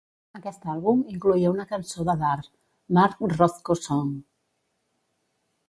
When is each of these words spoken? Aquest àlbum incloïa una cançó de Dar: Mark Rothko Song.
Aquest 0.37 0.63
àlbum 0.71 1.03
incloïa 1.15 1.51
una 1.57 1.65
cançó 1.73 2.07
de 2.09 2.17
Dar: 2.23 2.33
Mark 2.99 3.21
Rothko 3.37 3.77
Song. 3.85 4.11